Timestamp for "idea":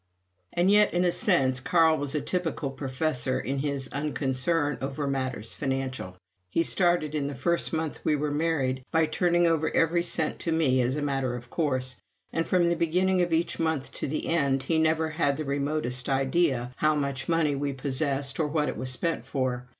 16.09-16.73